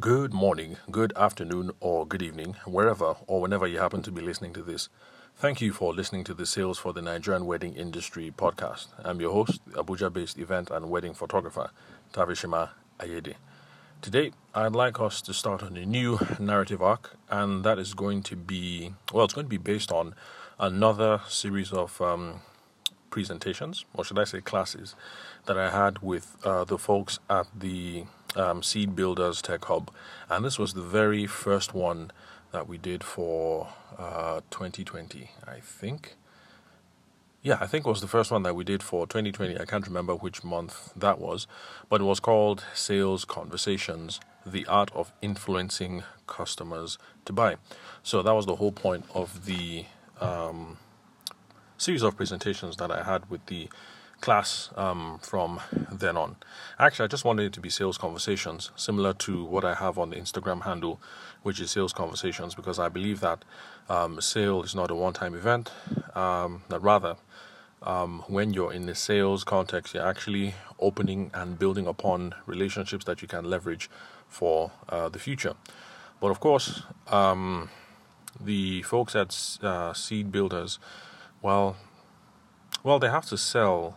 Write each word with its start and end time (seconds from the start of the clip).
Good 0.00 0.32
morning, 0.32 0.78
good 0.90 1.12
afternoon, 1.14 1.72
or 1.78 2.06
good 2.06 2.22
evening, 2.22 2.56
wherever 2.64 3.16
or 3.26 3.42
whenever 3.42 3.66
you 3.66 3.80
happen 3.80 4.00
to 4.04 4.10
be 4.10 4.22
listening 4.22 4.54
to 4.54 4.62
this. 4.62 4.88
Thank 5.36 5.60
you 5.60 5.74
for 5.74 5.92
listening 5.92 6.24
to 6.24 6.32
the 6.32 6.46
Sales 6.46 6.78
for 6.78 6.94
the 6.94 7.02
Nigerian 7.02 7.44
Wedding 7.44 7.74
Industry 7.74 8.32
podcast. 8.34 8.86
I'm 9.04 9.20
your 9.20 9.32
host, 9.32 9.60
Abuja 9.72 10.10
based 10.10 10.38
event 10.38 10.70
and 10.70 10.88
wedding 10.88 11.12
photographer, 11.12 11.70
Tavishima 12.14 12.70
Ayede. 12.98 13.34
Today, 14.00 14.32
I'd 14.54 14.72
like 14.72 14.98
us 15.00 15.20
to 15.20 15.34
start 15.34 15.62
on 15.62 15.76
a 15.76 15.84
new 15.84 16.18
narrative 16.38 16.80
arc, 16.80 17.16
and 17.28 17.62
that 17.64 17.78
is 17.78 17.92
going 17.92 18.22
to 18.22 18.36
be 18.36 18.94
well, 19.12 19.26
it's 19.26 19.34
going 19.34 19.46
to 19.46 19.50
be 19.50 19.58
based 19.58 19.92
on 19.92 20.14
another 20.58 21.20
series 21.28 21.72
of 21.72 22.00
um, 22.00 22.40
presentations, 23.10 23.84
or 23.92 24.04
should 24.04 24.18
I 24.18 24.24
say 24.24 24.40
classes, 24.40 24.94
that 25.44 25.58
I 25.58 25.70
had 25.70 25.98
with 26.00 26.38
uh, 26.42 26.64
the 26.64 26.78
folks 26.78 27.18
at 27.28 27.48
the 27.54 28.04
um, 28.36 28.62
Seed 28.62 28.94
Builders 28.94 29.42
Tech 29.42 29.64
Hub. 29.64 29.90
And 30.28 30.44
this 30.44 30.58
was 30.58 30.74
the 30.74 30.82
very 30.82 31.26
first 31.26 31.74
one 31.74 32.10
that 32.52 32.68
we 32.68 32.78
did 32.78 33.04
for 33.04 33.68
uh, 33.98 34.40
2020, 34.50 35.30
I 35.46 35.60
think. 35.60 36.16
Yeah, 37.42 37.56
I 37.58 37.66
think 37.66 37.86
it 37.86 37.88
was 37.88 38.02
the 38.02 38.08
first 38.08 38.30
one 38.30 38.42
that 38.42 38.54
we 38.54 38.64
did 38.64 38.82
for 38.82 39.06
2020. 39.06 39.58
I 39.58 39.64
can't 39.64 39.86
remember 39.86 40.14
which 40.14 40.44
month 40.44 40.92
that 40.94 41.18
was, 41.18 41.46
but 41.88 42.02
it 42.02 42.04
was 42.04 42.20
called 42.20 42.64
Sales 42.74 43.24
Conversations 43.24 44.20
The 44.44 44.66
Art 44.66 44.90
of 44.94 45.12
Influencing 45.22 46.02
Customers 46.26 46.98
to 47.24 47.32
Buy. 47.32 47.56
So 48.02 48.22
that 48.22 48.34
was 48.34 48.44
the 48.44 48.56
whole 48.56 48.72
point 48.72 49.06
of 49.14 49.46
the 49.46 49.86
um, 50.20 50.76
series 51.78 52.02
of 52.02 52.14
presentations 52.14 52.76
that 52.76 52.90
I 52.90 53.04
had 53.04 53.30
with 53.30 53.46
the 53.46 53.70
class 54.20 54.70
um, 54.76 55.18
from 55.22 55.60
then 55.90 56.16
on. 56.16 56.36
Actually, 56.78 57.04
I 57.04 57.08
just 57.08 57.24
wanted 57.24 57.46
it 57.46 57.52
to 57.54 57.60
be 57.60 57.70
sales 57.70 57.98
conversations, 57.98 58.70
similar 58.76 59.12
to 59.14 59.44
what 59.44 59.64
I 59.64 59.74
have 59.74 59.98
on 59.98 60.10
the 60.10 60.16
Instagram 60.16 60.62
handle, 60.62 61.00
which 61.42 61.60
is 61.60 61.70
sales 61.70 61.92
conversations, 61.92 62.54
because 62.54 62.78
I 62.78 62.88
believe 62.88 63.20
that 63.20 63.44
um, 63.88 64.20
sale 64.20 64.62
is 64.62 64.74
not 64.74 64.90
a 64.90 64.94
one 64.94 65.12
time 65.12 65.34
event, 65.34 65.72
um, 66.14 66.62
that 66.68 66.80
rather, 66.82 67.16
um, 67.82 68.22
when 68.28 68.52
you're 68.52 68.72
in 68.72 68.86
the 68.86 68.94
sales 68.94 69.42
context, 69.44 69.94
you're 69.94 70.06
actually 70.06 70.54
opening 70.78 71.30
and 71.32 71.58
building 71.58 71.86
upon 71.86 72.34
relationships 72.46 73.04
that 73.06 73.22
you 73.22 73.28
can 73.28 73.44
leverage 73.44 73.88
for 74.28 74.70
uh, 74.88 75.08
the 75.08 75.18
future. 75.18 75.54
But 76.20 76.30
of 76.30 76.40
course, 76.40 76.82
um, 77.08 77.70
the 78.38 78.82
folks 78.82 79.16
at 79.16 79.58
uh, 79.62 79.94
Seed 79.94 80.30
Builders, 80.30 80.78
well, 81.40 81.76
well, 82.82 82.98
they 82.98 83.08
have 83.08 83.26
to 83.26 83.36
sell 83.36 83.96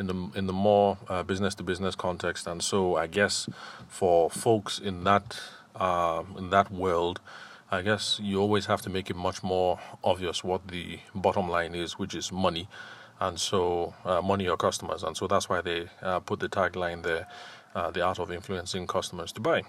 in 0.00 0.06
the 0.06 0.30
in 0.34 0.46
the 0.46 0.52
more 0.52 0.98
business 1.26 1.54
to 1.56 1.62
business 1.62 1.94
context, 1.94 2.46
and 2.46 2.62
so 2.62 2.96
I 2.96 3.06
guess 3.06 3.48
for 3.88 4.30
folks 4.30 4.78
in 4.78 5.04
that 5.04 5.38
uh, 5.76 6.22
in 6.38 6.50
that 6.50 6.70
world, 6.72 7.20
I 7.70 7.82
guess 7.82 8.18
you 8.22 8.40
always 8.40 8.66
have 8.66 8.82
to 8.82 8.90
make 8.90 9.10
it 9.10 9.16
much 9.16 9.42
more 9.42 9.78
obvious 10.02 10.42
what 10.42 10.68
the 10.68 10.98
bottom 11.14 11.48
line 11.48 11.74
is, 11.74 11.98
which 11.98 12.14
is 12.14 12.32
money, 12.32 12.68
and 13.20 13.38
so 13.38 13.94
uh, 14.04 14.20
money 14.20 14.48
or 14.48 14.56
customers, 14.56 15.02
and 15.02 15.16
so 15.16 15.26
that's 15.26 15.48
why 15.48 15.60
they 15.60 15.88
uh, 16.02 16.20
put 16.20 16.40
the 16.40 16.48
tagline 16.48 17.02
there, 17.02 17.26
uh, 17.74 17.90
the 17.90 18.02
art 18.02 18.18
of 18.18 18.32
influencing 18.32 18.86
customers 18.86 19.32
to 19.32 19.40
buy. 19.40 19.62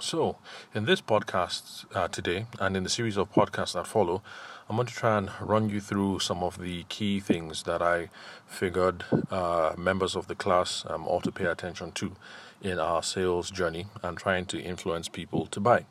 So, 0.00 0.36
in 0.72 0.84
this 0.84 1.00
podcast 1.00 1.84
uh, 1.94 2.06
today, 2.06 2.46
and 2.60 2.76
in 2.76 2.84
the 2.84 2.88
series 2.88 3.16
of 3.16 3.32
podcasts 3.32 3.72
that 3.72 3.88
follow, 3.88 4.22
I'm 4.68 4.76
going 4.76 4.86
to 4.86 4.94
try 4.94 5.16
and 5.16 5.30
run 5.40 5.70
you 5.70 5.80
through 5.80 6.18
some 6.18 6.42
of 6.42 6.58
the 6.58 6.82
key 6.90 7.20
things 7.20 7.62
that 7.62 7.80
I 7.80 8.10
figured 8.46 9.02
uh, 9.30 9.72
members 9.78 10.14
of 10.14 10.26
the 10.26 10.34
class 10.34 10.84
um, 10.86 11.08
ought 11.08 11.24
to 11.24 11.32
pay 11.32 11.46
attention 11.46 11.92
to 11.92 12.12
in 12.60 12.78
our 12.78 13.02
sales 13.02 13.50
journey 13.50 13.86
and 14.02 14.18
trying 14.18 14.44
to 14.46 14.60
influence 14.60 15.08
people 15.08 15.46
to 15.46 15.60
buy. 15.60 15.86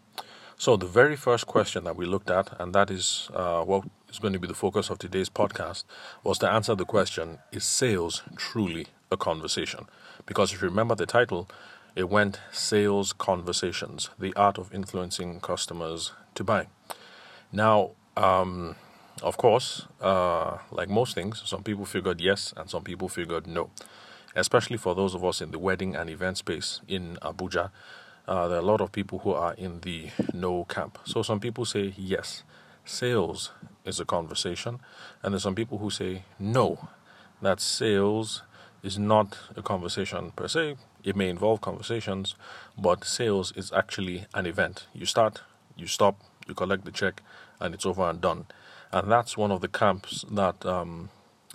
So, 0.59 0.77
the 0.77 0.85
very 0.85 1.15
first 1.15 1.47
question 1.47 1.85
that 1.85 1.95
we 1.95 2.05
looked 2.05 2.29
at, 2.29 2.49
and 2.59 2.73
that 2.75 2.91
is 2.91 3.29
uh, 3.33 3.63
what 3.63 3.85
is 4.09 4.19
going 4.19 4.33
to 4.33 4.39
be 4.39 4.47
the 4.47 4.53
focus 4.53 4.91
of 4.91 4.99
today's 4.99 5.29
podcast, 5.29 5.83
was 6.23 6.37
to 6.39 6.49
answer 6.49 6.75
the 6.75 6.85
question 6.85 7.39
Is 7.51 7.63
sales 7.63 8.21
truly 8.35 8.87
a 9.11 9.17
conversation? 9.17 9.87
Because 10.27 10.53
if 10.53 10.61
you 10.61 10.67
remember 10.67 10.93
the 10.93 11.07
title, 11.07 11.49
it 11.95 12.09
went 12.09 12.41
Sales 12.51 13.11
Conversations 13.11 14.11
The 14.19 14.35
Art 14.35 14.59
of 14.59 14.71
Influencing 14.71 15.39
Customers 15.39 16.11
to 16.35 16.43
Buy. 16.43 16.67
Now, 17.51 17.91
um, 18.17 18.75
of 19.21 19.37
course, 19.37 19.87
uh, 20.01 20.57
like 20.71 20.89
most 20.89 21.15
things, 21.15 21.41
some 21.45 21.63
people 21.63 21.85
figured 21.85 22.19
yes 22.19 22.53
and 22.57 22.69
some 22.69 22.83
people 22.83 23.07
figured 23.07 23.47
no. 23.47 23.69
Especially 24.35 24.77
for 24.77 24.95
those 24.95 25.15
of 25.15 25.23
us 25.23 25.41
in 25.41 25.51
the 25.51 25.59
wedding 25.59 25.95
and 25.95 26.09
event 26.09 26.37
space 26.37 26.81
in 26.87 27.17
Abuja, 27.21 27.71
uh, 28.27 28.47
there 28.47 28.57
are 28.57 28.61
a 28.61 28.65
lot 28.65 28.81
of 28.81 28.91
people 28.91 29.19
who 29.19 29.31
are 29.31 29.53
in 29.53 29.81
the 29.81 30.09
no 30.33 30.65
camp. 30.65 30.99
So 31.05 31.21
some 31.23 31.39
people 31.39 31.65
say 31.65 31.93
yes, 31.97 32.43
sales 32.85 33.51
is 33.85 33.99
a 33.99 34.05
conversation, 34.05 34.79
and 35.23 35.33
there's 35.33 35.43
some 35.43 35.55
people 35.55 35.77
who 35.77 35.89
say 35.89 36.23
no, 36.37 36.89
that 37.41 37.59
sales 37.59 38.43
is 38.83 38.99
not 38.99 39.37
a 39.55 39.61
conversation 39.61 40.31
per 40.35 40.47
se. 40.47 40.75
It 41.03 41.15
may 41.15 41.29
involve 41.29 41.61
conversations, 41.61 42.35
but 42.77 43.03
sales 43.05 43.53
is 43.55 43.71
actually 43.71 44.25
an 44.33 44.45
event. 44.45 44.87
You 44.93 45.05
start, 45.05 45.41
you 45.75 45.87
stop, 45.87 46.19
you 46.47 46.53
collect 46.53 46.85
the 46.85 46.91
check, 46.91 47.21
and 47.59 47.73
it's 47.73 47.85
over 47.85 48.09
and 48.09 48.21
done. 48.21 48.45
And 48.91 49.11
that's 49.11 49.37
one 49.37 49.51
of 49.51 49.61
the 49.61 49.67
camps 49.67 50.25
that 50.31 50.65
um, 50.65 51.09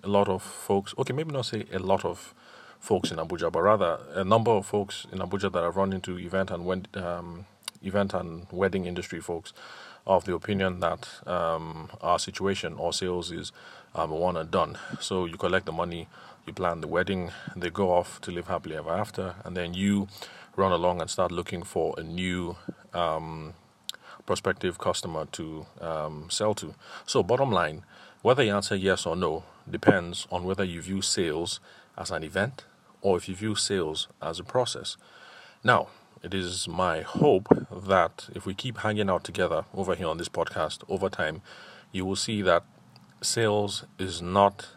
a 0.04 0.08
lot 0.08 0.28
of 0.28 0.42
folks, 0.42 0.94
okay, 0.98 1.12
maybe 1.12 1.32
not 1.32 1.46
say 1.46 1.64
a 1.72 1.78
lot 1.78 2.04
of 2.04 2.34
folks 2.78 3.10
in 3.10 3.18
Abuja, 3.18 3.50
but 3.50 3.62
rather 3.62 4.00
a 4.14 4.24
number 4.24 4.50
of 4.50 4.66
folks 4.66 5.06
in 5.12 5.20
Abuja 5.20 5.52
that 5.52 5.62
have 5.62 5.76
run 5.76 5.92
into 5.92 6.18
event 6.18 6.50
and 6.50 6.96
um, 6.96 7.46
event 7.82 8.12
and 8.14 8.46
wedding 8.50 8.86
industry 8.86 9.20
folks 9.20 9.52
of 10.06 10.24
the 10.24 10.34
opinion 10.34 10.80
that 10.80 11.08
um, 11.26 11.88
our 12.00 12.18
situation 12.18 12.74
or 12.74 12.92
sales 12.92 13.30
is 13.30 13.52
um, 13.94 14.10
one 14.10 14.36
and 14.36 14.50
done. 14.50 14.76
So 15.00 15.26
you 15.26 15.36
collect 15.36 15.66
the 15.66 15.72
money, 15.72 16.08
you 16.46 16.52
plan 16.52 16.80
the 16.80 16.88
wedding, 16.88 17.30
they 17.54 17.70
go 17.70 17.92
off 17.92 18.20
to 18.22 18.30
live 18.32 18.48
happily 18.48 18.76
ever 18.76 18.90
after, 18.90 19.36
and 19.44 19.56
then 19.56 19.74
you 19.74 20.08
run 20.56 20.72
along 20.72 21.00
and 21.00 21.08
start 21.08 21.30
looking 21.30 21.62
for 21.62 21.94
a 21.96 22.02
new 22.02 22.56
um, 22.92 23.54
prospective 24.26 24.78
customer 24.78 25.26
to 25.32 25.66
um, 25.80 26.26
sell 26.30 26.54
to. 26.54 26.74
So, 27.06 27.22
bottom 27.22 27.50
line, 27.50 27.84
whether 28.22 28.42
you 28.42 28.54
answer 28.54 28.76
yes 28.76 29.06
or 29.06 29.16
no 29.16 29.44
depends 29.68 30.26
on 30.30 30.44
whether 30.44 30.64
you 30.64 30.80
view 30.82 31.02
sales 31.02 31.60
as 31.96 32.10
an 32.10 32.22
event 32.22 32.64
or 33.00 33.16
if 33.16 33.28
you 33.28 33.34
view 33.34 33.54
sales 33.54 34.08
as 34.20 34.38
a 34.38 34.44
process. 34.44 34.96
Now, 35.64 35.88
it 36.22 36.34
is 36.34 36.68
my 36.68 37.02
hope 37.02 37.48
that 37.70 38.28
if 38.34 38.46
we 38.46 38.54
keep 38.54 38.78
hanging 38.78 39.10
out 39.10 39.24
together 39.24 39.64
over 39.74 39.94
here 39.94 40.06
on 40.06 40.18
this 40.18 40.28
podcast 40.28 40.84
over 40.88 41.08
time, 41.08 41.42
you 41.90 42.04
will 42.04 42.16
see 42.16 42.42
that 42.42 42.64
sales 43.20 43.84
is 43.98 44.22
not 44.22 44.68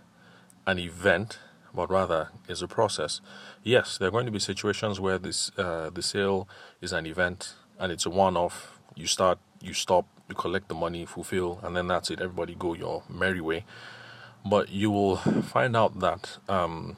an 0.66 0.80
event, 0.80 1.38
but 1.74 1.90
rather 1.90 2.30
is 2.48 2.62
a 2.62 2.68
process. 2.68 3.22
Yes, 3.64 3.98
there 3.98 4.08
are 4.08 4.12
going 4.12 4.26
to 4.26 4.32
be 4.32 4.40
situations 4.40 5.00
where 5.00 5.20
this 5.20 5.52
uh, 5.58 5.92
the 5.94 6.02
sale 6.02 6.48
is 6.82 6.92
an 6.92 7.06
event 7.06 7.54
and 7.80 7.92
it's 7.92 8.06
a 8.06 8.10
one-off. 8.10 8.75
You 8.96 9.08
start, 9.08 9.40
you 9.62 9.74
stop, 9.74 10.08
you 10.30 10.36
collect 10.36 10.70
the 10.70 10.76
money, 10.76 11.06
fulfill, 11.06 11.60
and 11.64 11.76
then 11.76 11.88
that's 11.88 12.10
it. 12.12 12.22
Everybody 12.22 12.56
go 12.56 12.74
your 12.74 13.04
merry 13.10 13.42
way. 13.42 13.66
But 14.46 14.70
you 14.70 14.92
will 14.92 15.18
find 15.18 15.76
out 15.76 16.00
that 16.00 16.38
um, 16.50 16.98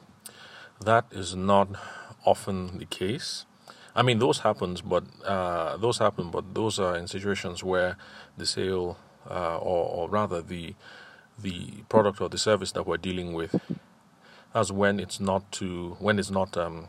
that 0.80 1.06
is 1.12 1.34
not 1.36 1.68
often 2.24 2.78
the 2.78 2.86
case. 2.86 3.46
I 3.96 4.02
mean, 4.02 4.18
those 4.20 4.40
happens, 4.40 4.80
but 4.80 5.04
uh, 5.24 5.76
those 5.78 5.98
happen, 5.98 6.30
but 6.30 6.54
those 6.54 6.78
are 6.78 6.96
in 6.96 7.08
situations 7.08 7.64
where 7.64 7.96
the 8.36 8.46
sale, 8.46 8.98
uh, 9.28 9.58
or, 9.58 9.90
or 9.90 10.08
rather 10.10 10.42
the 10.42 10.74
the 11.40 11.84
product 11.88 12.20
or 12.20 12.28
the 12.28 12.38
service 12.38 12.72
that 12.72 12.86
we're 12.86 12.96
dealing 12.98 13.32
with, 13.32 13.60
as 14.54 14.72
when 14.72 15.00
it's 15.00 15.20
not 15.20 15.50
to 15.52 15.96
when 16.00 16.18
it's 16.18 16.30
not 16.30 16.56
um, 16.56 16.88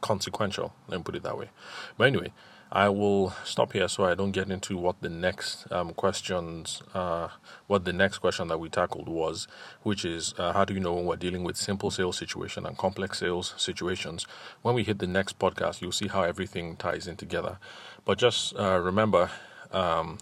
consequential. 0.00 0.74
Let 0.88 0.98
me 0.98 1.04
put 1.04 1.16
it 1.16 1.22
that 1.24 1.38
way. 1.38 1.50
But 1.98 2.08
anyway, 2.08 2.32
I 2.74 2.88
will 2.88 3.34
stop 3.44 3.74
here 3.74 3.86
so 3.86 4.04
I 4.06 4.14
don't 4.14 4.32
get 4.32 4.50
into 4.50 4.78
what 4.78 5.02
the 5.02 5.10
next 5.10 5.70
um, 5.70 5.92
questions, 5.92 6.82
uh, 6.94 7.28
what 7.66 7.84
the 7.84 7.92
next 7.92 8.18
question 8.18 8.48
that 8.48 8.58
we 8.58 8.70
tackled 8.70 9.10
was, 9.10 9.46
which 9.82 10.06
is 10.06 10.32
uh, 10.38 10.54
how 10.54 10.64
do 10.64 10.72
you 10.72 10.80
know 10.80 10.94
when 10.94 11.04
we're 11.04 11.16
dealing 11.16 11.44
with 11.44 11.58
simple 11.58 11.90
sales 11.90 12.16
situation 12.16 12.64
and 12.64 12.78
complex 12.78 13.18
sales 13.18 13.52
situations? 13.58 14.26
When 14.62 14.74
we 14.74 14.84
hit 14.84 15.00
the 15.00 15.06
next 15.06 15.38
podcast, 15.38 15.82
you'll 15.82 15.92
see 15.92 16.08
how 16.08 16.22
everything 16.22 16.76
ties 16.76 17.06
in 17.06 17.16
together. 17.16 17.58
But 18.06 18.16
just 18.16 18.56
uh, 18.58 18.80
remember 18.82 19.30
um, 19.70 20.16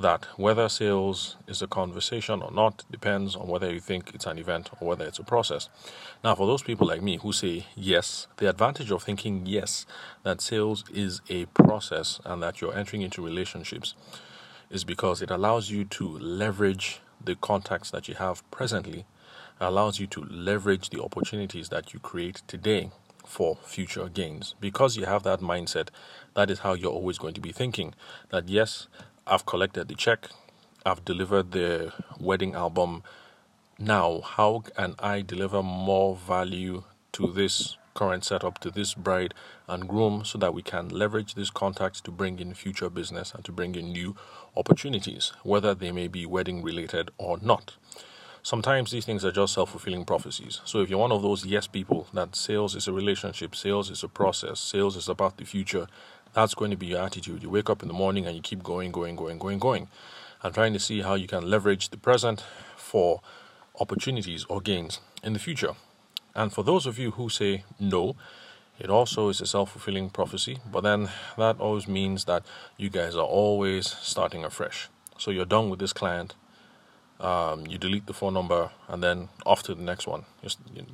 that 0.00 0.26
whether 0.36 0.68
sales 0.68 1.36
is 1.46 1.60
a 1.60 1.66
conversation 1.66 2.42
or 2.42 2.50
not 2.50 2.84
depends 2.90 3.36
on 3.36 3.46
whether 3.48 3.70
you 3.72 3.80
think 3.80 4.12
it's 4.14 4.26
an 4.26 4.38
event 4.38 4.70
or 4.80 4.88
whether 4.88 5.04
it's 5.04 5.18
a 5.18 5.24
process. 5.24 5.68
Now, 6.24 6.34
for 6.34 6.46
those 6.46 6.62
people 6.62 6.86
like 6.86 7.02
me 7.02 7.18
who 7.18 7.32
say 7.32 7.66
yes, 7.76 8.26
the 8.38 8.48
advantage 8.48 8.90
of 8.90 9.02
thinking 9.02 9.44
yes, 9.44 9.86
that 10.22 10.40
sales 10.40 10.84
is 10.92 11.20
a 11.28 11.46
process 11.46 12.20
and 12.24 12.42
that 12.42 12.60
you're 12.60 12.76
entering 12.76 13.02
into 13.02 13.22
relationships 13.22 13.94
is 14.70 14.84
because 14.84 15.20
it 15.20 15.30
allows 15.30 15.70
you 15.70 15.84
to 15.84 16.18
leverage 16.18 17.00
the 17.22 17.34
contacts 17.36 17.90
that 17.90 18.08
you 18.08 18.14
have 18.14 18.48
presently, 18.50 19.04
allows 19.60 20.00
you 20.00 20.06
to 20.06 20.22
leverage 20.30 20.88
the 20.90 21.02
opportunities 21.02 21.68
that 21.68 21.92
you 21.92 22.00
create 22.00 22.40
today 22.46 22.90
for 23.26 23.56
future 23.62 24.08
gains. 24.08 24.54
Because 24.60 24.96
you 24.96 25.04
have 25.04 25.22
that 25.24 25.40
mindset, 25.40 25.88
that 26.34 26.50
is 26.50 26.60
how 26.60 26.74
you're 26.74 26.92
always 26.92 27.18
going 27.18 27.34
to 27.34 27.40
be 27.40 27.52
thinking 27.52 27.94
that 28.30 28.48
yes, 28.48 28.88
I've 29.30 29.46
collected 29.46 29.86
the 29.86 29.94
check, 29.94 30.28
I've 30.84 31.04
delivered 31.04 31.52
the 31.52 31.92
wedding 32.18 32.56
album. 32.56 33.04
Now, 33.78 34.22
how 34.22 34.64
can 34.74 34.96
I 34.98 35.22
deliver 35.22 35.62
more 35.62 36.16
value 36.16 36.82
to 37.12 37.32
this 37.32 37.76
current 37.94 38.24
setup, 38.24 38.58
to 38.58 38.72
this 38.72 38.94
bride 38.94 39.32
and 39.68 39.88
groom, 39.88 40.24
so 40.24 40.36
that 40.38 40.52
we 40.52 40.62
can 40.62 40.88
leverage 40.88 41.36
these 41.36 41.50
contacts 41.50 42.00
to 42.00 42.10
bring 42.10 42.40
in 42.40 42.54
future 42.54 42.90
business 42.90 43.32
and 43.32 43.44
to 43.44 43.52
bring 43.52 43.76
in 43.76 43.92
new 43.92 44.16
opportunities, 44.56 45.32
whether 45.44 45.76
they 45.76 45.92
may 45.92 46.08
be 46.08 46.26
wedding 46.26 46.60
related 46.60 47.12
or 47.16 47.38
not? 47.40 47.76
Sometimes 48.42 48.90
these 48.90 49.04
things 49.04 49.24
are 49.24 49.30
just 49.30 49.54
self 49.54 49.70
fulfilling 49.70 50.06
prophecies. 50.06 50.60
So 50.64 50.80
if 50.80 50.90
you're 50.90 50.98
one 50.98 51.12
of 51.12 51.22
those 51.22 51.46
yes 51.46 51.68
people 51.68 52.08
that 52.14 52.34
sales 52.34 52.74
is 52.74 52.88
a 52.88 52.92
relationship, 52.92 53.54
sales 53.54 53.90
is 53.90 54.02
a 54.02 54.08
process, 54.08 54.58
sales 54.58 54.96
is 54.96 55.08
about 55.08 55.36
the 55.36 55.44
future, 55.44 55.86
that's 56.32 56.54
going 56.54 56.70
to 56.70 56.76
be 56.76 56.86
your 56.86 57.02
attitude. 57.02 57.42
You 57.42 57.50
wake 57.50 57.70
up 57.70 57.82
in 57.82 57.88
the 57.88 57.94
morning 57.94 58.26
and 58.26 58.36
you 58.36 58.42
keep 58.42 58.62
going, 58.62 58.92
going, 58.92 59.16
going, 59.16 59.38
going, 59.38 59.58
going, 59.58 59.88
and 60.42 60.54
trying 60.54 60.72
to 60.72 60.80
see 60.80 61.02
how 61.02 61.14
you 61.14 61.26
can 61.26 61.48
leverage 61.48 61.88
the 61.90 61.96
present 61.96 62.44
for 62.76 63.20
opportunities 63.78 64.44
or 64.48 64.60
gains 64.60 65.00
in 65.22 65.32
the 65.32 65.38
future. 65.38 65.74
And 66.34 66.52
for 66.52 66.62
those 66.62 66.86
of 66.86 66.98
you 66.98 67.12
who 67.12 67.28
say 67.28 67.64
no, 67.78 68.16
it 68.78 68.88
also 68.88 69.28
is 69.28 69.40
a 69.40 69.46
self 69.46 69.72
fulfilling 69.72 70.10
prophecy, 70.10 70.58
but 70.70 70.82
then 70.82 71.10
that 71.36 71.60
always 71.60 71.86
means 71.86 72.24
that 72.24 72.44
you 72.78 72.88
guys 72.88 73.14
are 73.14 73.26
always 73.26 73.86
starting 73.86 74.44
afresh. 74.44 74.88
So 75.18 75.30
you're 75.30 75.44
done 75.44 75.68
with 75.68 75.80
this 75.80 75.92
client, 75.92 76.34
um, 77.20 77.66
you 77.66 77.76
delete 77.76 78.06
the 78.06 78.14
phone 78.14 78.32
number, 78.32 78.70
and 78.88 79.02
then 79.02 79.28
off 79.44 79.62
to 79.64 79.74
the 79.74 79.82
next 79.82 80.06
one. 80.06 80.24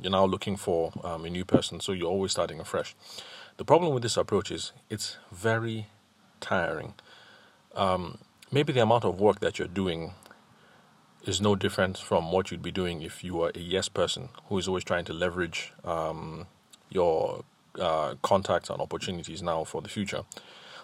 You're, 0.03 0.11
now 0.11 0.25
looking 0.25 0.57
for 0.57 0.93
um, 1.05 1.25
a 1.25 1.31
new 1.31 1.45
person, 1.45 1.79
so 1.79 1.93
you're 1.93 2.09
always 2.09 2.33
starting 2.33 2.59
afresh. 2.59 2.97
The 3.57 3.65
problem 3.65 3.95
with 3.95 4.03
this 4.03 4.19
approach 4.19 4.51
is 4.51 4.73
it's 4.91 5.17
very 5.33 5.87
tiring. 6.41 6.95
Um, 7.75 8.19
maybe 8.53 8.73
the 8.73 8.83
amount 8.83 9.05
of 9.05 9.19
work 9.19 9.41
that 9.41 9.59
you're 9.59 9.69
doing 9.69 10.13
is 11.25 11.41
no 11.41 11.57
different 11.57 11.97
from 11.97 12.33
what 12.33 12.51
you'd 12.51 12.63
be 12.63 12.71
doing 12.71 13.03
if 13.03 13.25
you 13.25 13.35
were 13.35 13.53
a 13.55 13.59
yes 13.59 13.89
person 13.89 14.29
who 14.49 14.59
is 14.59 14.69
always 14.69 14.85
trying 14.85 15.07
to 15.07 15.13
leverage 15.13 15.73
um, 15.85 16.47
your 16.91 17.45
uh, 17.81 18.15
contacts 18.23 18.69
and 18.69 18.81
opportunities 18.81 19.43
now 19.43 19.65
for 19.65 19.81
the 19.81 19.89
future. 19.89 20.25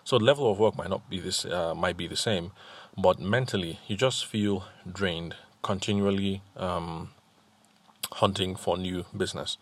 So 0.05 0.19
the 0.19 0.25
level 0.25 0.51
of 0.51 0.59
work 0.59 0.77
might 0.77 0.91
not 0.91 1.09
be 1.09 1.21
this 1.21 1.45
uh, 1.45 1.75
might 1.75 1.97
be 1.97 2.09
the 2.09 2.17
same, 2.17 2.53
but 2.97 3.21
mentally 3.21 3.79
you 3.87 3.97
just 3.97 4.27
feel 4.27 4.65
drained 4.91 5.37
continually 5.63 6.43
um, 6.57 7.11
hunting 8.13 8.57
for 8.57 8.77
new 8.77 9.05
business. 9.17 9.59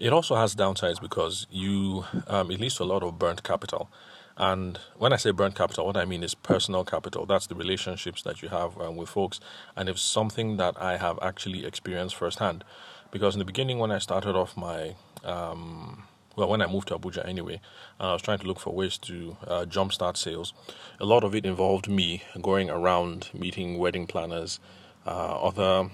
It 0.00 0.14
also 0.14 0.34
has 0.34 0.56
downsides 0.56 0.98
because 0.98 1.46
you 1.50 2.06
um, 2.26 2.50
it 2.50 2.58
leads 2.58 2.76
to 2.76 2.84
a 2.84 2.84
lot 2.84 3.02
of 3.02 3.18
burnt 3.18 3.42
capital. 3.42 3.90
And 4.38 4.78
when 4.96 5.12
I 5.12 5.16
say 5.16 5.30
burnt 5.30 5.54
capital, 5.54 5.84
what 5.84 5.98
I 5.98 6.06
mean 6.06 6.22
is 6.22 6.34
personal 6.34 6.84
capital. 6.84 7.26
That's 7.26 7.46
the 7.46 7.54
relationships 7.54 8.22
that 8.22 8.40
you 8.40 8.48
have 8.48 8.80
um, 8.80 8.96
with 8.96 9.10
folks, 9.10 9.40
and 9.76 9.90
it's 9.90 10.00
something 10.00 10.56
that 10.56 10.80
I 10.80 10.96
have 10.96 11.18
actually 11.20 11.66
experienced 11.66 12.16
firsthand. 12.16 12.64
Because 13.10 13.34
in 13.34 13.40
the 13.40 13.44
beginning, 13.44 13.78
when 13.78 13.90
I 13.90 13.98
started 13.98 14.34
off 14.34 14.56
my 14.56 14.94
um, 15.22 16.04
well, 16.34 16.48
when 16.48 16.62
I 16.62 16.66
moved 16.66 16.88
to 16.88 16.98
Abuja 16.98 17.28
anyway, 17.28 17.60
I 17.98 18.14
was 18.14 18.22
trying 18.22 18.38
to 18.38 18.46
look 18.46 18.58
for 18.58 18.72
ways 18.72 18.96
to 18.98 19.36
uh, 19.46 19.66
jumpstart 19.68 20.16
sales. 20.16 20.54
A 20.98 21.04
lot 21.04 21.24
of 21.24 21.34
it 21.34 21.44
involved 21.44 21.88
me 21.88 22.22
going 22.40 22.70
around 22.70 23.28
meeting 23.34 23.76
wedding 23.76 24.06
planners, 24.06 24.60
uh, 25.06 25.42
other 25.42 25.90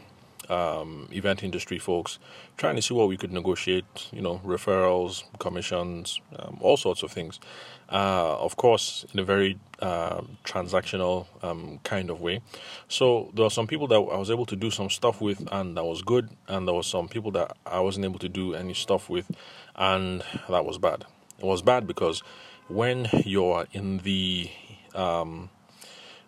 um, 0.48 1.08
event 1.12 1.43
industry 1.43 1.78
folks, 1.78 2.19
trying 2.56 2.76
to 2.76 2.82
see 2.82 2.94
what 2.94 3.08
we 3.08 3.16
could 3.16 3.32
negotiate, 3.32 4.08
you 4.12 4.20
know, 4.20 4.40
referrals, 4.44 5.25
commissions, 5.38 6.20
um, 6.38 6.58
all 6.60 6.76
sorts 6.76 7.02
of 7.02 7.10
things. 7.10 7.40
Uh, 7.88 8.37
of 8.38 8.56
course, 8.56 9.04
in 9.14 9.20
a 9.20 9.25
very 9.25 9.58
uh, 9.81 10.20
transactional 10.44 11.26
um, 11.43 11.78
kind 11.84 12.10
of 12.10 12.20
way. 12.20 12.40
So 12.88 13.31
there 13.34 13.44
were 13.44 13.50
some 13.50 13.69
people 13.69 13.87
that 13.88 13.96
I 13.96 14.16
was 14.16 14.31
able 14.31 14.46
to 14.46 14.56
do 14.56 14.70
some 14.70 14.90
stuff 14.90 15.20
with, 15.20 15.46
and 15.52 15.76
that 15.76 15.84
was 15.84 16.02
good, 16.02 16.31
and 16.48 16.66
there 16.66 16.75
was 16.75 16.88
some 16.88 17.06
people 17.06 17.31
that 17.32 17.56
I 17.64 17.78
wasn't 17.78 18.04
able 18.04 18.19
to 18.20 18.28
do 18.28 18.54
any 18.54 18.75
stuff 18.75 19.08
with, 19.08 19.31
and 19.76 20.25
that 20.48 20.64
was 20.64 20.78
bad. 20.78 21.04
It 21.38 21.44
was 21.44 21.62
bad 21.62 21.87
because 21.87 22.22
when 22.69 23.08
you're 23.25 23.66
in 23.72 23.98
the 23.98 24.50
um, 24.94 25.50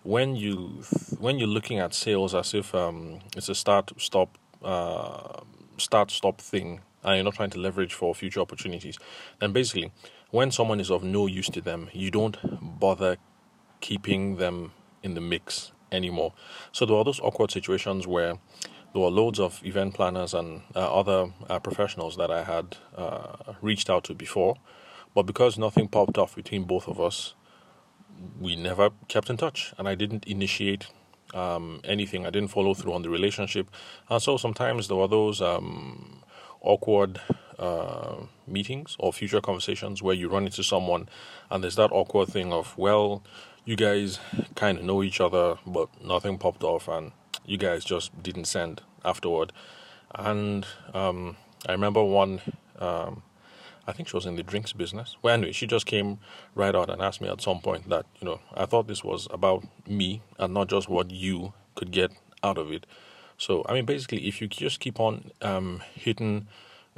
when 0.08 0.34
you 0.34 0.82
when 1.18 1.38
you're 1.38 1.54
looking 1.56 1.78
at 1.78 1.92
sales 1.92 2.34
as 2.34 2.54
if 2.54 2.74
um, 2.74 3.18
it's 3.36 3.50
a 3.50 3.54
start 3.54 3.92
stop 3.98 4.38
uh, 4.62 5.40
start 5.76 6.10
stop 6.10 6.40
thing 6.40 6.80
and 7.04 7.16
you're 7.16 7.24
not 7.24 7.34
trying 7.34 7.50
to 7.50 7.58
leverage 7.58 7.92
for 7.92 8.14
future 8.14 8.40
opportunities 8.40 8.98
then 9.38 9.52
basically 9.52 9.92
when 10.30 10.50
someone 10.50 10.80
is 10.80 10.90
of 10.90 11.04
no 11.04 11.26
use 11.26 11.50
to 11.50 11.60
them 11.60 11.90
you 11.92 12.10
don't 12.10 12.38
bother 12.80 13.18
keeping 13.80 14.36
them 14.36 14.72
in 15.02 15.12
the 15.12 15.20
mix 15.20 15.72
anymore. 15.92 16.32
So 16.72 16.86
there 16.86 16.96
are 16.96 17.04
those 17.04 17.20
awkward 17.20 17.50
situations 17.50 18.06
where 18.06 18.38
there 18.92 19.02
were 19.02 19.10
loads 19.10 19.38
of 19.38 19.60
event 19.62 19.92
planners 19.92 20.32
and 20.32 20.62
uh, 20.74 21.00
other 21.00 21.32
uh, 21.50 21.58
professionals 21.58 22.16
that 22.16 22.30
I 22.30 22.44
had 22.44 22.78
uh, 22.96 23.36
reached 23.60 23.90
out 23.90 24.04
to 24.04 24.14
before 24.14 24.56
but 25.14 25.24
because 25.24 25.58
nothing 25.58 25.88
popped 25.88 26.16
off 26.16 26.34
between 26.34 26.64
both 26.64 26.88
of 26.88 26.98
us 26.98 27.34
we 28.40 28.56
never 28.56 28.90
kept 29.08 29.30
in 29.30 29.36
touch, 29.36 29.74
and 29.78 29.88
I 29.88 29.94
didn't 29.94 30.26
initiate 30.26 30.88
um, 31.34 31.80
anything. 31.84 32.26
I 32.26 32.30
didn't 32.30 32.48
follow 32.48 32.74
through 32.74 32.92
on 32.92 33.02
the 33.02 33.10
relationship, 33.10 33.70
and 34.08 34.22
so 34.22 34.36
sometimes 34.36 34.88
there 34.88 34.96
were 34.96 35.08
those 35.08 35.40
um, 35.40 36.22
awkward 36.60 37.20
uh, 37.58 38.16
meetings 38.46 38.96
or 38.98 39.12
future 39.12 39.40
conversations 39.40 40.02
where 40.02 40.14
you 40.14 40.28
run 40.28 40.46
into 40.46 40.62
someone, 40.62 41.08
and 41.50 41.62
there's 41.62 41.76
that 41.76 41.92
awkward 41.92 42.28
thing 42.28 42.52
of 42.52 42.76
well, 42.78 43.22
you 43.64 43.76
guys 43.76 44.18
kind 44.54 44.78
of 44.78 44.84
know 44.84 45.02
each 45.02 45.20
other, 45.20 45.58
but 45.66 45.88
nothing 46.02 46.38
popped 46.38 46.62
off, 46.62 46.88
and 46.88 47.12
you 47.44 47.56
guys 47.56 47.84
just 47.84 48.22
didn't 48.22 48.46
send 48.46 48.82
afterward. 49.04 49.52
And 50.14 50.66
um, 50.94 51.36
I 51.66 51.72
remember 51.72 52.02
one 52.02 52.40
um, 52.78 53.22
I 53.88 53.92
think 53.92 54.08
she 54.08 54.16
was 54.16 54.26
in 54.26 54.36
the 54.36 54.42
drinks 54.42 54.74
business. 54.74 55.16
Well, 55.22 55.32
anyway, 55.32 55.52
she 55.52 55.66
just 55.66 55.86
came 55.86 56.18
right 56.54 56.74
out 56.74 56.90
and 56.90 57.00
asked 57.00 57.22
me 57.22 57.28
at 57.28 57.40
some 57.40 57.60
point 57.60 57.88
that, 57.88 58.04
you 58.20 58.26
know, 58.26 58.38
I 58.54 58.66
thought 58.66 58.86
this 58.86 59.02
was 59.02 59.26
about 59.30 59.64
me 59.88 60.20
and 60.38 60.52
not 60.52 60.68
just 60.68 60.90
what 60.90 61.10
you 61.10 61.54
could 61.74 61.90
get 61.90 62.12
out 62.42 62.58
of 62.58 62.70
it. 62.70 62.86
So, 63.38 63.64
I 63.66 63.72
mean, 63.72 63.86
basically, 63.86 64.28
if 64.28 64.42
you 64.42 64.46
just 64.46 64.80
keep 64.80 65.00
on 65.00 65.30
um, 65.40 65.82
hitting 65.94 66.48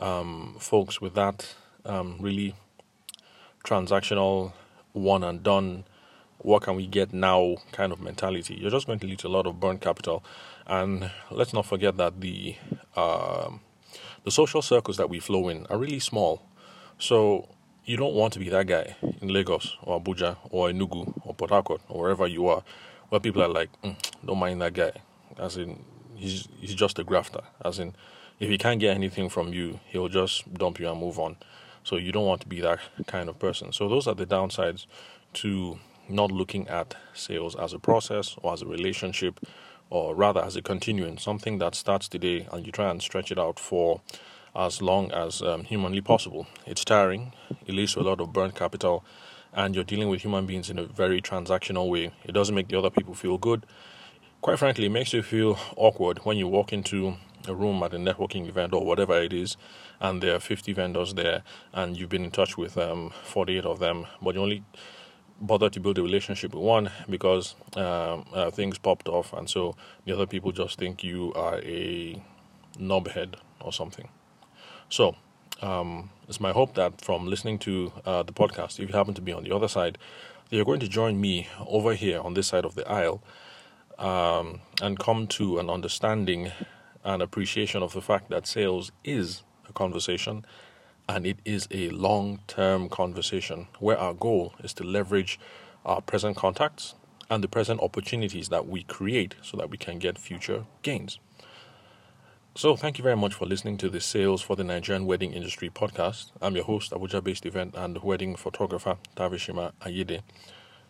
um, 0.00 0.56
folks 0.58 1.00
with 1.00 1.14
that 1.14 1.54
um, 1.84 2.16
really 2.18 2.54
transactional, 3.64 4.52
one 4.92 5.22
and 5.22 5.44
done, 5.44 5.84
what 6.38 6.62
can 6.62 6.74
we 6.74 6.88
get 6.88 7.12
now 7.12 7.56
kind 7.70 7.92
of 7.92 8.00
mentality, 8.00 8.56
you're 8.60 8.70
just 8.70 8.88
going 8.88 8.98
to 8.98 9.16
to 9.16 9.28
a 9.28 9.28
lot 9.28 9.46
of 9.46 9.60
burnt 9.60 9.80
capital. 9.80 10.24
And 10.66 11.10
let's 11.30 11.52
not 11.52 11.66
forget 11.66 11.96
that 11.98 12.20
the 12.20 12.56
uh, 12.96 13.50
the 14.24 14.30
social 14.30 14.62
circles 14.62 14.96
that 14.96 15.08
we 15.08 15.20
flow 15.20 15.48
in 15.48 15.66
are 15.66 15.78
really 15.78 16.00
small. 16.00 16.42
So 17.00 17.48
you 17.86 17.96
don't 17.96 18.12
want 18.12 18.34
to 18.34 18.38
be 18.38 18.50
that 18.50 18.66
guy 18.66 18.94
in 19.22 19.28
Lagos 19.28 19.78
or 19.82 19.98
Abuja 19.98 20.36
or 20.50 20.68
Enugu 20.68 21.10
or 21.24 21.34
Port 21.34 21.50
Harcourt 21.50 21.80
or 21.88 22.02
wherever 22.02 22.26
you 22.26 22.46
are, 22.48 22.62
where 23.08 23.20
people 23.20 23.42
are 23.42 23.48
like, 23.48 23.70
mm, 23.82 23.96
don't 24.24 24.38
mind 24.38 24.60
that 24.60 24.74
guy. 24.74 24.92
As 25.38 25.56
in, 25.56 25.82
he's 26.14 26.46
he's 26.58 26.74
just 26.74 26.98
a 26.98 27.04
grafter. 27.04 27.40
As 27.64 27.78
in, 27.78 27.94
if 28.38 28.50
he 28.50 28.58
can't 28.58 28.78
get 28.78 28.94
anything 28.94 29.30
from 29.30 29.54
you, 29.54 29.80
he'll 29.86 30.08
just 30.10 30.52
dump 30.52 30.78
you 30.78 30.90
and 30.90 31.00
move 31.00 31.18
on. 31.18 31.36
So 31.84 31.96
you 31.96 32.12
don't 32.12 32.26
want 32.26 32.42
to 32.42 32.46
be 32.46 32.60
that 32.60 32.80
kind 33.06 33.30
of 33.30 33.38
person. 33.38 33.72
So 33.72 33.88
those 33.88 34.06
are 34.06 34.14
the 34.14 34.26
downsides 34.26 34.84
to 35.34 35.78
not 36.06 36.30
looking 36.30 36.68
at 36.68 36.96
sales 37.14 37.56
as 37.56 37.72
a 37.72 37.78
process 37.78 38.36
or 38.42 38.52
as 38.52 38.60
a 38.60 38.66
relationship, 38.66 39.40
or 39.88 40.14
rather 40.14 40.44
as 40.44 40.54
a 40.54 40.60
continuum, 40.60 41.16
something 41.16 41.60
that 41.60 41.74
starts 41.74 42.08
today 42.08 42.46
and 42.52 42.66
you 42.66 42.72
try 42.72 42.90
and 42.90 43.00
stretch 43.00 43.32
it 43.32 43.38
out 43.38 43.58
for 43.58 44.02
as 44.54 44.82
long 44.82 45.10
as 45.12 45.42
um, 45.42 45.64
humanly 45.64 46.00
possible. 46.00 46.46
It's 46.66 46.84
tiring, 46.84 47.32
it 47.66 47.74
leads 47.74 47.94
to 47.94 48.00
a 48.00 48.02
lot 48.02 48.20
of 48.20 48.32
burnt 48.32 48.54
capital, 48.54 49.04
and 49.52 49.74
you're 49.74 49.84
dealing 49.84 50.08
with 50.08 50.22
human 50.22 50.46
beings 50.46 50.70
in 50.70 50.78
a 50.78 50.84
very 50.84 51.20
transactional 51.20 51.88
way. 51.88 52.12
It 52.24 52.32
doesn't 52.32 52.54
make 52.54 52.68
the 52.68 52.78
other 52.78 52.90
people 52.90 53.14
feel 53.14 53.38
good. 53.38 53.66
Quite 54.40 54.58
frankly, 54.58 54.86
it 54.86 54.90
makes 54.90 55.12
you 55.12 55.22
feel 55.22 55.58
awkward 55.76 56.18
when 56.24 56.36
you 56.36 56.48
walk 56.48 56.72
into 56.72 57.16
a 57.48 57.54
room 57.54 57.82
at 57.82 57.94
a 57.94 57.96
networking 57.96 58.48
event 58.48 58.72
or 58.72 58.84
whatever 58.84 59.20
it 59.20 59.32
is, 59.32 59.56
and 60.00 60.22
there 60.22 60.34
are 60.34 60.40
50 60.40 60.72
vendors 60.72 61.14
there, 61.14 61.42
and 61.72 61.96
you've 61.96 62.08
been 62.08 62.24
in 62.24 62.30
touch 62.30 62.56
with 62.56 62.76
um, 62.78 63.12
48 63.24 63.64
of 63.64 63.78
them, 63.78 64.06
but 64.22 64.34
you 64.34 64.40
only 64.40 64.64
bother 65.40 65.70
to 65.70 65.80
build 65.80 65.98
a 65.98 66.02
relationship 66.02 66.54
with 66.54 66.62
one 66.62 66.90
because 67.08 67.54
um, 67.76 68.26
uh, 68.32 68.50
things 68.50 68.78
popped 68.78 69.08
off, 69.08 69.32
and 69.32 69.48
so 69.48 69.74
the 70.04 70.12
other 70.12 70.26
people 70.26 70.52
just 70.52 70.78
think 70.78 71.02
you 71.02 71.32
are 71.34 71.58
a 71.62 72.22
knobhead 72.78 73.34
or 73.60 73.72
something. 73.72 74.08
So, 74.90 75.14
um, 75.62 76.10
it's 76.28 76.40
my 76.40 76.50
hope 76.50 76.74
that 76.74 77.00
from 77.00 77.28
listening 77.28 77.60
to 77.60 77.92
uh, 78.04 78.24
the 78.24 78.32
podcast, 78.32 78.80
if 78.80 78.88
you 78.88 78.94
happen 78.96 79.14
to 79.14 79.22
be 79.22 79.32
on 79.32 79.44
the 79.44 79.54
other 79.54 79.68
side, 79.68 79.98
you're 80.50 80.64
going 80.64 80.80
to 80.80 80.88
join 80.88 81.20
me 81.20 81.46
over 81.64 81.94
here 81.94 82.20
on 82.20 82.34
this 82.34 82.48
side 82.48 82.64
of 82.64 82.74
the 82.74 82.88
aisle 82.90 83.22
um, 84.00 84.60
and 84.82 84.98
come 84.98 85.28
to 85.28 85.60
an 85.60 85.70
understanding 85.70 86.50
and 87.04 87.22
appreciation 87.22 87.84
of 87.84 87.92
the 87.92 88.02
fact 88.02 88.30
that 88.30 88.48
sales 88.48 88.90
is 89.04 89.44
a 89.68 89.72
conversation 89.72 90.44
and 91.08 91.24
it 91.24 91.38
is 91.44 91.68
a 91.70 91.90
long 91.90 92.40
term 92.48 92.88
conversation 92.88 93.68
where 93.78 93.96
our 93.96 94.12
goal 94.12 94.54
is 94.64 94.72
to 94.74 94.82
leverage 94.82 95.38
our 95.86 96.00
present 96.00 96.36
contacts 96.36 96.96
and 97.30 97.44
the 97.44 97.48
present 97.48 97.80
opportunities 97.80 98.48
that 98.48 98.66
we 98.66 98.82
create 98.82 99.36
so 99.40 99.56
that 99.56 99.70
we 99.70 99.76
can 99.76 100.00
get 100.00 100.18
future 100.18 100.64
gains. 100.82 101.20
So, 102.56 102.74
thank 102.74 102.98
you 102.98 103.04
very 103.04 103.16
much 103.16 103.32
for 103.32 103.46
listening 103.46 103.76
to 103.78 103.88
the 103.88 104.00
Sales 104.00 104.42
for 104.42 104.56
the 104.56 104.64
Nigerian 104.64 105.06
Wedding 105.06 105.32
Industry 105.32 105.70
podcast. 105.70 106.32
I'm 106.42 106.56
your 106.56 106.64
host, 106.64 106.90
Abuja 106.90 107.22
based 107.22 107.46
event 107.46 107.76
and 107.76 108.02
wedding 108.02 108.34
photographer, 108.34 108.98
Tavishima 109.16 109.70
Ayede. 109.82 110.22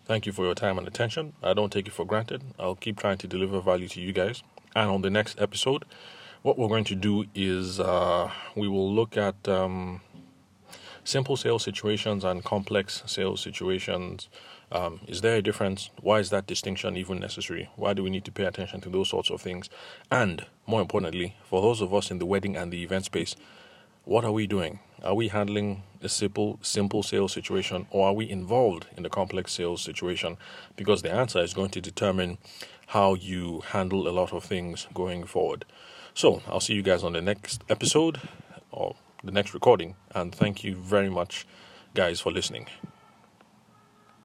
Thank 0.06 0.24
you 0.24 0.32
for 0.32 0.46
your 0.46 0.54
time 0.54 0.78
and 0.78 0.88
attention. 0.88 1.34
I 1.42 1.52
don't 1.52 1.70
take 1.70 1.86
it 1.86 1.92
for 1.92 2.06
granted. 2.06 2.42
I'll 2.58 2.76
keep 2.76 2.98
trying 2.98 3.18
to 3.18 3.26
deliver 3.26 3.60
value 3.60 3.88
to 3.88 4.00
you 4.00 4.12
guys. 4.12 4.42
And 4.74 4.88
on 4.90 5.02
the 5.02 5.10
next 5.10 5.38
episode, 5.38 5.84
what 6.40 6.56
we're 6.58 6.68
going 6.68 6.84
to 6.84 6.94
do 6.94 7.26
is 7.34 7.78
uh, 7.78 8.30
we 8.56 8.66
will 8.66 8.92
look 8.92 9.18
at 9.18 9.46
um, 9.46 10.00
simple 11.10 11.36
sales 11.36 11.64
situations 11.64 12.24
and 12.24 12.44
complex 12.44 13.02
sales 13.04 13.40
situations. 13.40 14.28
Um, 14.70 15.00
is 15.08 15.20
there 15.20 15.36
a 15.36 15.42
difference? 15.42 15.90
Why 16.00 16.20
is 16.20 16.30
that 16.30 16.46
distinction 16.46 16.96
even 16.96 17.18
necessary? 17.18 17.68
Why 17.74 17.94
do 17.94 18.04
we 18.04 18.10
need 18.10 18.24
to 18.26 18.32
pay 18.32 18.44
attention 18.44 18.80
to 18.82 18.88
those 18.88 19.08
sorts 19.08 19.28
of 19.28 19.40
things? 19.40 19.68
And 20.10 20.46
more 20.66 20.80
importantly, 20.80 21.34
for 21.42 21.60
those 21.60 21.80
of 21.80 21.92
us 21.92 22.12
in 22.12 22.20
the 22.20 22.26
wedding 22.26 22.56
and 22.56 22.72
the 22.72 22.84
event 22.84 23.06
space, 23.06 23.34
what 24.04 24.24
are 24.24 24.30
we 24.30 24.46
doing? 24.46 24.78
Are 25.02 25.14
we 25.14 25.28
handling 25.28 25.82
a 26.00 26.08
simple 26.08 26.58
simple 26.62 27.02
sales 27.02 27.32
situation 27.32 27.86
or 27.90 28.06
are 28.08 28.14
we 28.14 28.30
involved 28.30 28.86
in 28.96 29.02
the 29.02 29.10
complex 29.10 29.52
sales 29.52 29.82
situation? 29.82 30.36
Because 30.76 31.02
the 31.02 31.12
answer 31.12 31.40
is 31.40 31.54
going 31.54 31.70
to 31.70 31.80
determine 31.80 32.38
how 32.88 33.14
you 33.14 33.62
handle 33.72 34.06
a 34.06 34.10
lot 34.10 34.32
of 34.32 34.44
things 34.44 34.86
going 34.94 35.24
forward. 35.24 35.64
So, 36.14 36.42
I'll 36.46 36.60
see 36.60 36.74
you 36.74 36.82
guys 36.82 37.02
on 37.02 37.12
the 37.12 37.20
next 37.20 37.62
episode 37.68 38.20
or 38.72 38.96
the 39.22 39.32
next 39.32 39.54
recording 39.54 39.96
and 40.14 40.34
thank 40.34 40.64
you 40.64 40.74
very 40.74 41.10
much 41.10 41.46
guys 41.94 42.20
for 42.20 42.32
listening. 42.32 42.66